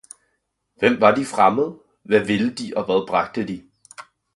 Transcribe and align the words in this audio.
Hvem 0.75 1.01
var 1.01 1.15
de 1.15 1.25
fremmede? 1.25 1.79
Hvad 2.03 2.19
ville 2.25 2.53
de 2.53 2.71
og 2.75 2.85
hvad 2.85 3.07
bragte 3.07 3.47
de? 3.47 3.69